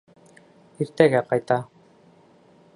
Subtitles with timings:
[0.85, 1.61] Иртәгә ҡайта.